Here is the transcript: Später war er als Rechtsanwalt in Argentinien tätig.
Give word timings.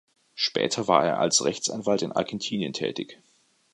Später 0.33 0.87
war 0.87 1.05
er 1.05 1.19
als 1.19 1.45
Rechtsanwalt 1.45 2.01
in 2.01 2.11
Argentinien 2.11 2.73
tätig. 2.73 3.19